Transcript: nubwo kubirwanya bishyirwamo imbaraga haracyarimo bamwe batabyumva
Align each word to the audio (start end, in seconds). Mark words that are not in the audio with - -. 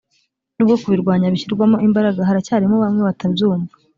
nubwo 0.55 0.75
kubirwanya 0.81 1.31
bishyirwamo 1.33 1.77
imbaraga 1.87 2.27
haracyarimo 2.27 2.75
bamwe 2.83 3.01
batabyumva 3.07 3.73